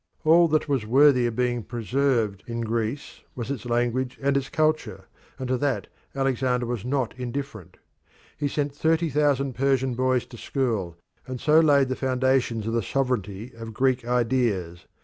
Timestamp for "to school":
10.25-10.97